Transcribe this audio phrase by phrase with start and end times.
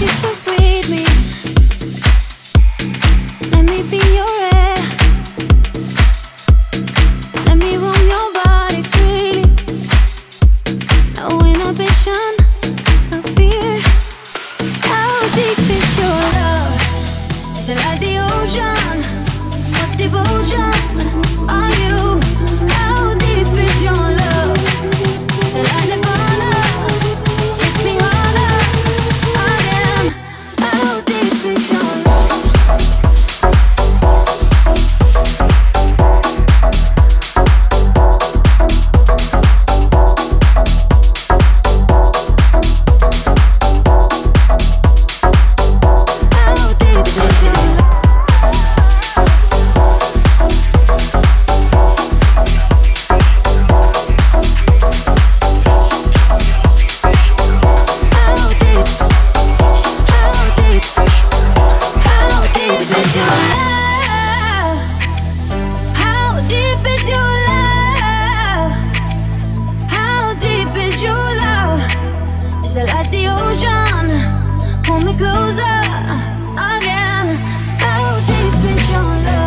[0.00, 0.39] you took
[73.50, 75.80] Pull me closer
[76.54, 77.34] again.
[77.80, 79.39] How deep is your love?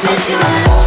[0.00, 0.77] because you are.